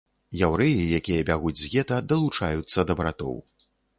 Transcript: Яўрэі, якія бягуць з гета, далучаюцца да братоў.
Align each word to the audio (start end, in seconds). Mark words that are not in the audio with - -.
Яўрэі, 0.37 0.87
якія 0.99 1.25
бягуць 1.27 1.59
з 1.65 1.69
гета, 1.75 1.99
далучаюцца 2.13 2.87
да 2.93 2.99
братоў. 3.03 3.39